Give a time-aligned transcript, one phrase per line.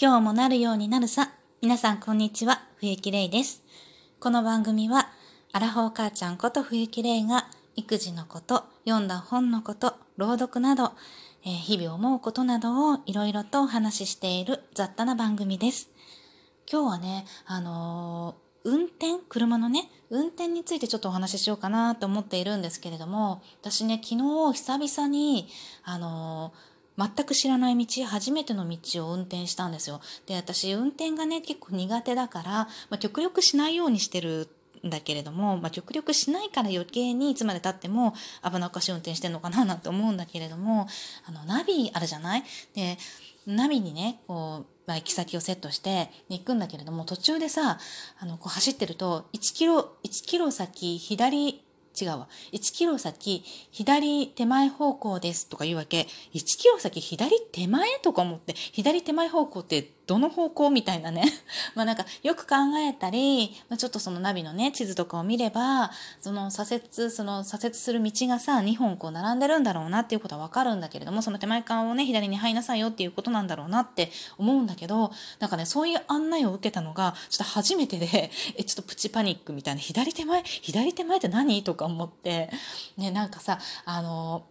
[0.00, 1.32] 今日もなるようになるさ。
[1.60, 3.64] 皆さんこんにちは、冬木玲です。
[4.20, 5.10] この番組は、
[5.50, 10.92] アラフォー母ちゃんこと冬木玲が、育児のこと、読んだ本のこと、朗読など、
[11.44, 15.90] えー、日々思うことなどをいろいろとお話ししている雑多な番組です。
[16.70, 25.48] 今日はね、あのー、運転車のね、運転についてちょっとお話ししようかなと思っているんですけれども、私ね、昨日久々に、
[25.82, 30.00] あのー全く知らない道、初めての道を運転したんですよ。
[30.26, 34.48] で、私、運転がね、結構苦手だから、まあ、極力しないようにしてる
[34.84, 38.14] んだけれども、まあ、極力しないから余計にいつまでたっても
[38.44, 40.88] 危なっかしい運転してんのかななんて思うんだけれども、
[41.26, 42.44] あの、ナビあるじゃない？
[42.74, 42.98] で、
[43.46, 47.78] ナビにね、こう、まあ、行き先をセットして行くんだけれども、途中でさ、
[48.18, 51.62] あの、こう走ってると、1キロ、1キロ先、左
[52.00, 52.28] 違うわ。
[52.52, 56.06] 1キロ先、左手前方向ですとか言うわけ。
[56.34, 61.22] 1キロ先、左手前とか思って、左手前方向ってどの方向みたいなね。
[61.76, 81.62] まあなんかよく考えたり、まあ、ちょっとそのナビのね、地図とかを見れば、その左折、その左折する道がさ、2本こう並んでるんだろうなっていうことはわかるんだけれども、その手前側をね、左に入りなさいよっていうことなんだろうなって思うんだけど、なんかね、そういう案内を受けたのが、ちょっと初めてで、 え、ちょっとプチパニックみたいな、左手前、左手前って何？
[81.64, 82.48] とか思って、
[82.96, 84.46] ね、なんかさ、あの、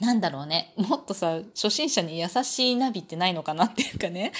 [0.00, 0.72] なんだろうね。
[0.76, 4.32] もっとさ、初心者に優しいナビってないのかなっていうかね。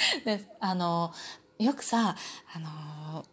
[0.61, 1.13] あの、
[1.59, 2.17] よくさ、
[2.55, 3.25] あの、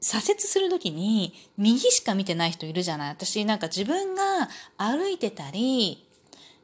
[0.00, 6.06] 左折する時に右しか見てない人いるじゃない私なんか自分が歩いてたり、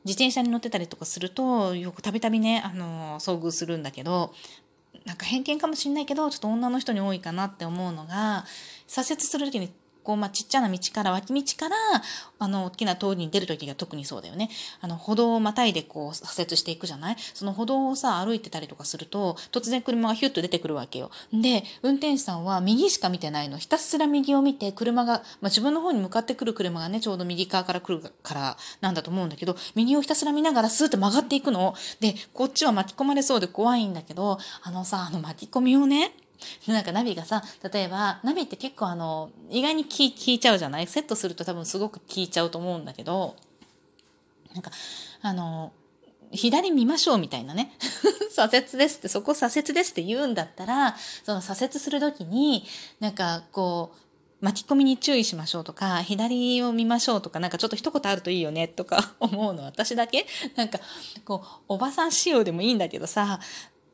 [0.04, 4.34] 自転車に乗ってたりとかすると、よくたびたびね、あの、遭遇するんだけど、
[5.04, 8.44] なんか偏見かもしんないけど、ちょっと女の人に多いかなって思うのが、
[8.86, 9.70] 左折する時に
[10.10, 11.76] こう、まあ、ちっちゃな道から、脇道から、
[12.40, 14.50] あの、大きな通りに出るときが特にそうだよね。
[14.80, 17.16] あの、歩道をまたいでこう、左折していくじゃない？
[17.32, 21.12] その歩道をさ、歩いてたりとかすると、突然車がヒュッと出てくるわけよ。
[21.32, 23.58] で、運転手さんは右しか見てないの。
[23.58, 31.76] ひたすら右を見て、車が、まあ、自分の方に向かってくる車がね、ちょうど右側から来るからなんだと思うんだけど、右をひたすら見ながらスーッと曲がっていくの。
[32.00, 36.12] で、こっちは巻き込まれそうで怖いんだけど、あのさ、あの巻き込みをね、
[36.66, 37.42] なんかナビがさ、
[37.72, 40.86] 例えば、ナビって結構あの、意外に聞聞いちゃうじゃない？
[40.86, 43.36] セットすると多分すごく聞いちゃうと思うんだけど、
[44.54, 44.70] なんか、
[45.22, 45.72] あの、
[46.32, 47.72] 左見ましょうみたいなね。
[48.30, 52.64] 左折ですって、そこ左折ですって言うんだったら、その左折するときに、
[53.00, 53.92] なんかこ
[54.40, 59.64] う、巻き込みに注意しましょうとか、左を見ましょうとか、なんかちょっと一言あるといいよねとか 思うの。
[59.64, 60.26] 私だけ？
[60.56, 60.78] なんか、
[61.24, 63.38] こう、おばさん仕様でもいいんだけどさ、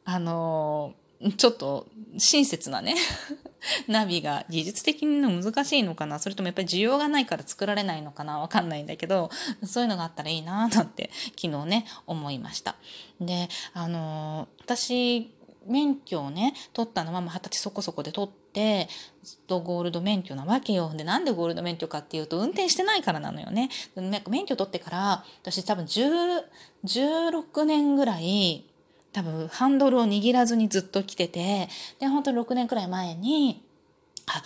[0.04, 1.05] あのー
[1.36, 1.86] ちょっと
[2.18, 2.94] 親切なね
[3.88, 9.30] ナビが技術的に難しいのかなそれともやっぱり需要がないから作られないのかなわかんないんだけど、
[9.64, 11.10] そういうのがあったらいいななんて
[11.40, 12.76] 昨日ね、思いました。
[13.20, 15.32] で、あの私、
[15.66, 18.88] 免許をね、取ったのは二十歳そこそこで取って、
[19.22, 20.92] ずっとゴールド免許なわけよ。
[20.94, 23.70] で、なんでゴールド免許かっていうと、運転してないからなのよね。
[24.28, 26.44] 免許取ってから、私多分10、
[26.84, 28.65] 16年ぐらい、
[29.16, 33.64] 多分ハンドルを握らずにずっと来てて、で、本当に6年くらい前に、
[34.26, 34.42] あ、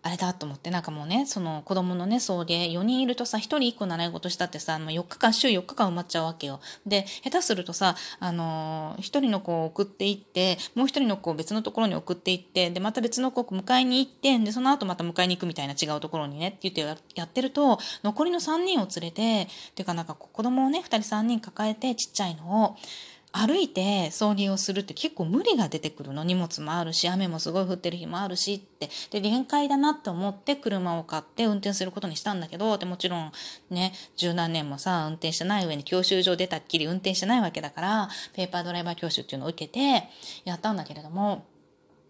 [0.00, 6.60] あれだと思って、なんかもうね、その子供のね、送迎、4人いるとさ、1人1個習い事したってさ、4日間、週4日間埋まっちゃうわけよ。
[6.86, 22.76] で、下手するとさ、あのー、1人の子を送っていって、もう1人の子を別のところに送っていって、で、また別の子を迎えに行って、で、その後また迎えに行くみたいな違うところにね、って言ってやってると、残りの3人を連れて、っていうかなんか子供をね、2人3人抱えてちっちゃいのを、
[23.36, 26.22] 歩いて送迎をするって結構無理が出てくるの。
[26.22, 28.88] 荷物もあるし、雨もすごい降ってる日もあるしって。
[29.10, 33.32] で、限界だなって思って車を買って運転することにしたんだけど、でもちろん
[33.70, 40.08] ね、十何年もさ、運転してない上に教習所出たっきり運転してないわけだから、ペーパードライバー教習っていうのを受けて
[40.44, 41.44] やったんだけれども、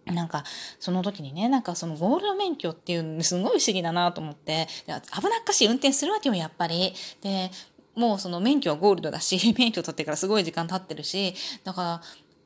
[0.05, 0.43] なんか、
[0.79, 6.93] その時にね、なんかそのゴールド免許っていうのすごい不思議だなと思って、危なっかしい運転するわけよ、やっぱり。
[7.21, 7.49] で、
[7.95, 11.33] もうその免許はゴールドだし、 免許取ってからすごい時間経ってるし、
[11.63, 12.01] だから、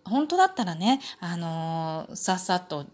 [0.06, 2.86] 本当だったらね、あのー、さっさと、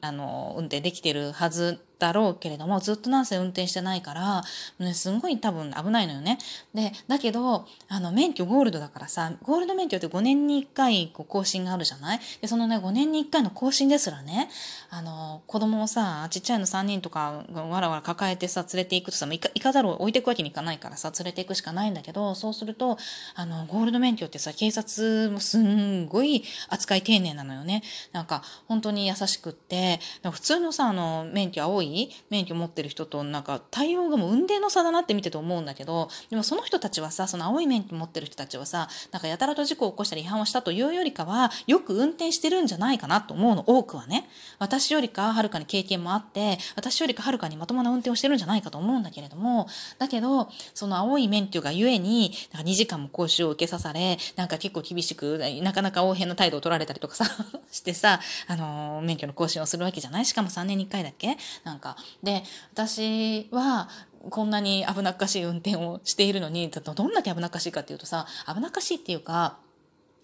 [0.00, 4.42] あのー、運転できてるはずだろうけれども、ずっとなんせ運転してないから、
[4.78, 6.38] ね、すごい多分危ないのよね。
[6.74, 12.20] で、だけど、あの、免許ゴールドだからさ、ゴールド免許って5年に1回こう更新があるじゃない？
[12.40, 14.50] で、そのね、5年に1回の更新ですらね、
[14.90, 22.98] あの、子供をさ、ちっちゃいの3人とかわらわら抱えてさ、連れていくとさ、行かかざるを置いていくわけにいかないからさ、連れていくしかないんだけど、そうすると、
[23.34, 27.82] あの、ゴールド免許ってさ、警察もすんごい扱い丁寧なのよね。
[28.12, 30.00] なんか、本当に優しくって、
[30.30, 44.28] 普通のさ、あの、免許青いい免許持ってる人となんか対応がもう運転の差だなって見てて思うんだけどでもその人たちはさその青い免許持ってる人たちはさなんかやたらと事故を起こしたり違反をしたというよりかはよく運転してるんじゃないかなと思うの多くはね
[44.58, 49.66] 私よりかはるかに経験もあって私よりかはるかにまともな運転をしてるんじゃないかと思うんだけれども
[49.98, 57.24] だけどその青い免許がゆえになんか2時間も講習を受けさされなんか結構厳しくなかなか応変な態度を取られたりとかさ
[57.70, 62.42] してさあの免許の更新をするわけじゃないしかも3年に1回だっけなんかで
[62.72, 63.90] 私は
[64.30, 69.58] こんなに危なっかしい運転をしているのにどんだけ危なっかしいかっていうとさ危なっかしいっていうか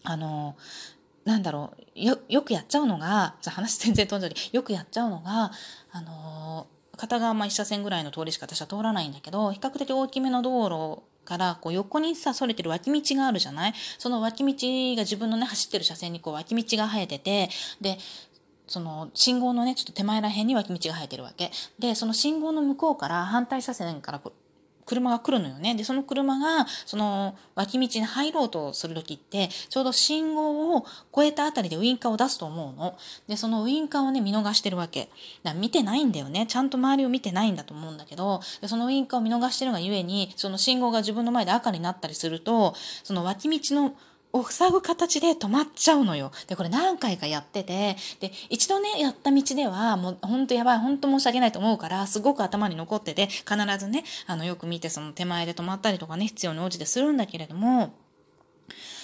[0.05, 0.57] あの
[1.25, 5.51] なんだろうよよくやっちゃうのが話全然飛んじゃうよくやっちゃうのが
[5.93, 6.67] あの
[6.97, 13.75] 片側ま1車線ぐらいの通りしか私は通らないんだけど比較的大きめの道路からこう横にさそれてる脇道があるじゃない？
[13.99, 14.55] その脇道
[14.97, 17.51] が自分のね走ってる車線にこう脇道が生えてて
[17.83, 17.99] で
[18.69, 24.21] その信号のねちょっと手前ら辺に脇道が生えてるわけでその信号の向こうから反対車線から
[24.89, 25.75] 車が来るのよね。
[25.75, 32.97] で、その車が、その脇道に入ろうとする時って、ちょうど信号を越えたあたりでウインカーを出すと思うの。
[33.29, 35.11] で、そのウインカーをね、見逃してるわけ。
[35.43, 36.47] だから見てないんだよね。
[36.49, 42.75] ちゃんと周りを見てないんだと思うんだけど、でそのウインカーを見逃してるがゆえに、その信号が自分の前で赤になったりすると、
[43.05, 43.95] その脇道の
[44.33, 46.33] を塞ぐ形で止まっちゃうのよ。
[46.47, 57.95] で、これ何回かやってて、で、一度ね、やった道では、もうほんとやばい、ほんと申し訳ないと思うから、すごく頭に残ってて、必ずね、あの、よく見てその手前で止まったりとかね、必要に応じてするんだけれども、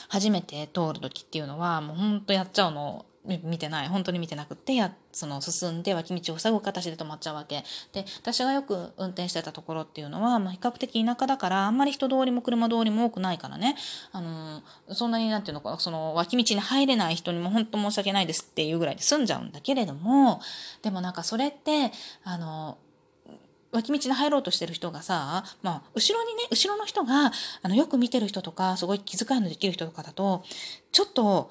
[0.08, 3.06] 初めて通る時っていうのは、もうほんとやっちゃうの。
[3.24, 7.64] 見てない本当に見てなくってやその進んで脇道を塞ぐ形で止まっちゃうわけ。
[7.92, 13.76] で私がよく運転してたところっていうのは、まあ、比較的田舎だからあんまり人通りも車通りも多くないからね。
[14.12, 20.40] あのそんなになんていうのかその脇道に入れない人にも本当申し訳ないですっていうぐらいで済んじゃうんだけれども
[20.82, 21.92] でもなんかそれって
[22.24, 22.78] あの
[23.74, 27.32] 脇道に入ろうとしてる人がさ、まあ、後ろにね、後ろの人が、
[27.62, 30.44] あの、よく見てる人とか、すごい気遣いのできる人とかだと、
[30.92, 31.50] ちょっと、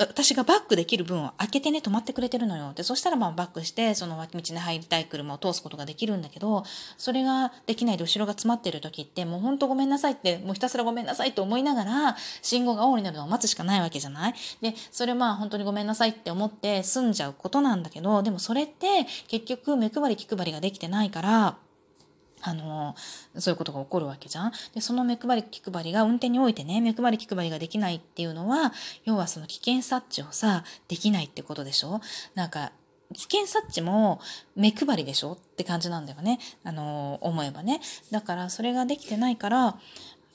[0.00, 2.72] 私がバックできる分を開けてね、止まってくれてるのよ。
[2.74, 6.64] で、そしたらまあバックして、その脇道に入りたい車を通すことができるんだけど、
[6.96, 14.34] それができないで後ろが詰まってる時って、もうほんとごめんなさいって、もうひたすらごめんなさいって思いながら、信号が青になるのを待つしかないわけじゃない？
[14.62, 21.56] で、それまあ本当にごめんなさいって思って済んじゃうことなんだけど、でもそれって結局目配り気配りができてないから、
[22.42, 22.94] あの、
[23.38, 24.52] そういうことが起こるわけじゃん。
[24.74, 28.72] で、その目配り気配りが運転においてね、目配り気配りができないっていうのは、
[29.04, 32.00] 要はその危険察知をさ、できないってことでしょ？
[32.34, 32.72] なんか、
[33.12, 34.20] 危険察知も
[34.54, 36.38] 目配りでしょって感じなんだよね。
[36.62, 37.80] あの、思えばね。
[38.12, 39.78] だからそれができてないから、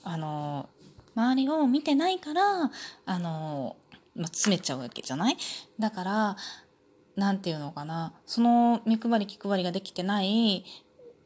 [0.04, 0.68] あの、
[1.16, 2.70] 周りを見てないから、
[3.06, 3.78] あの、
[4.14, 5.38] まあ、詰めちゃうわけじゃない？
[5.80, 6.38] だから、
[7.16, 8.12] なんていうのかな。
[8.26, 10.66] その目配り気配りができてない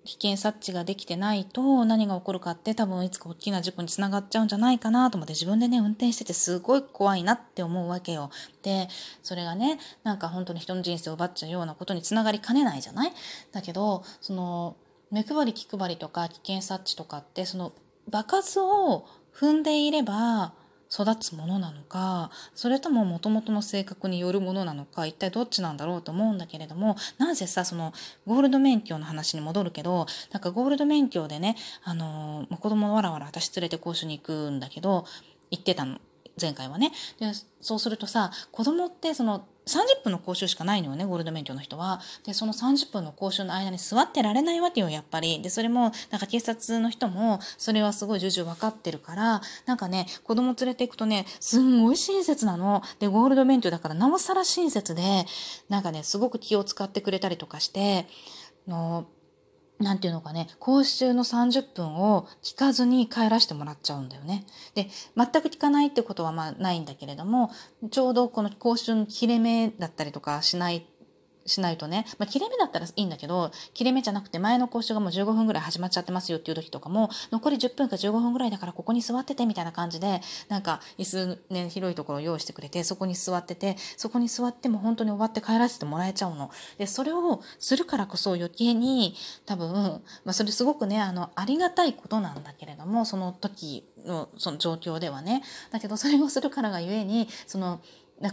[0.10, 8.32] 危険察知ができてないと何が起こるかって多分いつか大きな事故につながっちゃうんじゃないかなと思って自分でね運転しててすごい怖いなって思うわけよ。
[8.64, 8.88] で
[9.22, 13.14] それがねなんか本当に人の人生を奪っちゃうようなことにつながりかねないじゃない？
[13.52, 14.78] だけどその
[15.12, 17.72] 目配り気配りとか危険察知とかってその
[18.10, 20.54] 場数を踏んでいれば
[20.92, 27.94] 育つものなのかそれとももともとの性格によるものなのか一体どっちなんだろうと思うんだけれどもなぜさその
[28.26, 35.06] ゴールド免許の話に戻るけどなんかゴールド免許でねあの、子供わらわら私連れて講習に行くんだけど
[35.52, 36.00] 行ってたの。
[36.42, 37.32] 前回はねで
[37.62, 42.02] そうするとさ子供ってその30分の講習しかないのよね、ゴールド免許の人は。
[42.26, 45.42] で、その30分の講習の間に座ってられないわけよ、やっぱり。
[45.42, 52.82] で、それも、なんか警察の人も、それはすごい重々分かってるから、なんかね、子供連れて行くとね、すんごい親切なの。
[53.00, 55.26] で、ゴールド免許だからなおさら親切で、
[55.70, 58.08] なんかね、すごく気を使ってくれたりとかして、
[58.68, 59.06] の
[59.80, 64.46] なんていうのかね、講習の30分を聞かずに帰らせてもらっちゃうんだよね。
[64.76, 67.50] で、全く聞かないってことはまあないんだけれども、
[67.90, 70.86] ちょうどこの講習の切れ目だったりとかしない
[71.50, 86.52] しないとね、まあ、切れ目だったらいいんだけど、切れ目じゃなくて前の講習がもう15分ぐらい始まっちゃってますよっていう時とかも、残り10分か15分ぐらいだからここに座っててみたいな感じで、なんか椅子ね、広いところを用意してくれて、そこに座ってて、そこに座っても本当に終わって帰らせてもらえちゃうの。
[86.78, 89.16] で、それをするからこそ余計に、
[89.46, 95.44] 多分、まあ、それすごくね、あの、ありがたいことなんだけれども、その時のその状況ではね。
[95.72, 97.82] だけど、それをするからがゆえに、その、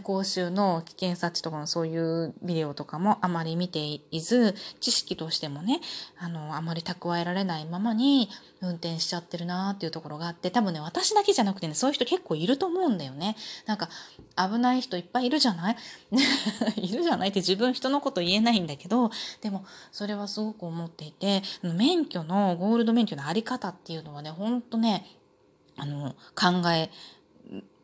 [0.03, 3.79] 講習の危険察知とかのそういうビデオとかもあまり見て
[4.11, 5.81] いず、知識としてもね、
[6.19, 8.29] あの、あまり蓄えられないままに
[8.61, 13.37] 運転しちゃってるなっていうところがあって、多分ね、私だけじゃなくてね、そういう人結構いると思うんだよね。
[13.67, 13.89] なんか、
[14.37, 15.77] 危ない人いっぱいいるじゃない？
[16.83, 17.29] いるじゃない？
[17.29, 25.07] って自分人のこと言えないんだけど、でも、それはすごく思っていて、免許の、ゴールド免許のあり方っていうのはね、ほんとね、
[25.79, 26.91] あの、考え、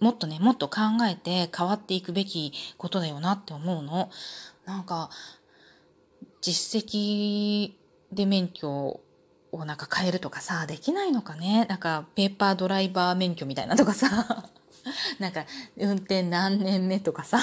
[0.02, 4.10] もっとね、もっと考えて変わっていくべきことだよなって思うの。
[4.64, 5.10] なんか、
[6.40, 7.74] 実績
[8.10, 9.00] で免許
[9.52, 11.66] をなんか変えるとかさ、できないのかね。
[11.66, 14.48] なんか、ペーパードライバー免許みたいなとかさ、
[15.20, 17.38] なんか、運転何年目とかさ、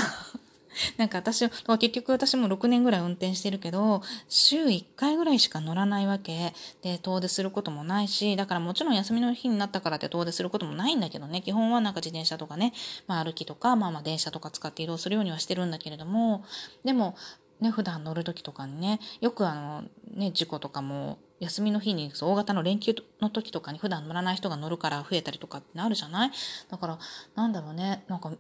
[0.98, 6.54] なんか私、結局私も6年ぐらい運転してるけど、週1回ぐらいしか乗らないわけ。
[6.82, 12.74] で、遠出することもないし、だからもちろん休みの日になったからって遠出することもないんだけどね、基本はなんか自転車とかね、
[13.08, 16.44] まあ歩きとか、まあまあ電車とか使って移動するようにはしてるんだけれども、
[16.84, 17.16] でも、
[17.60, 19.84] ね、普段乗る時とかにね、よくあの、
[20.14, 26.32] ね、事故とかも、休みの日に大型の連休の時とかに普段乗らない人が乗るから増えたりとかってあるじゃない？
[26.70, 27.00] だから、
[27.36, 28.32] なんだろうね、なんか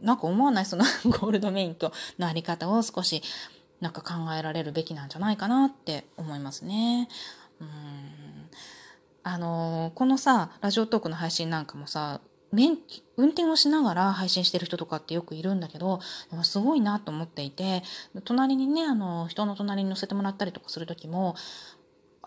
[0.00, 3.22] なんか思わないその ゴールド免許のあり方を少し
[3.80, 7.08] なんか考えられるべきなんじゃないかなって思いますね。
[7.60, 8.48] うん
[9.24, 12.20] あのこのさラジオトークの配信なんかもさ
[12.50, 12.78] 免
[13.16, 16.00] 運転をしながら配信してる人とかってよくいるんだけど、
[16.42, 17.82] すごいなと思っていて、
[18.24, 21.34] 隣にね、あの、人の隣に乗せてもらったりとかする時も、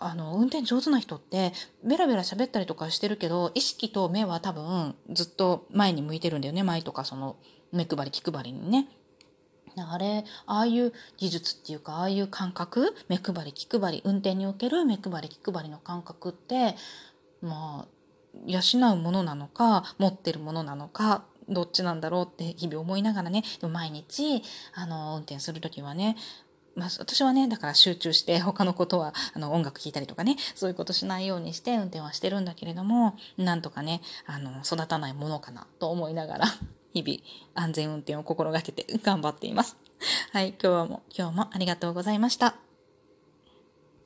[0.06, 1.52] あの、運転上手な人って、
[1.84, 6.62] ベラベラ喋ったりとかしてるけど、意識と目は多分ずっと前に向いてるんだよね。
[6.62, 7.36] 前とかその、
[7.72, 8.88] 目配り、気配りにね。
[9.76, 16.76] あれ、ああいう技術っていうか、ああいう感覚、目配り、気配り、運転における目配り、気配りの感覚って、
[17.40, 17.88] まあ、
[18.46, 18.60] 養
[18.92, 24.42] うものなのか、持ってるものなのか、どっちなんだろうって日々思いながらね、でも毎日、
[24.74, 26.16] あの、運転するときはね、
[26.74, 36.46] まあ、私はね、だから集中して他のことは、あの、音楽聴いたりとかね、そういうことしないようにして運転はしてるんだけれども、なんとかね、あの、育たないものかなと思いながら、
[36.94, 39.76] 日々安全運転を心がけて頑張っています。
[40.32, 42.71] はい、今日も、今日もありがとうございました。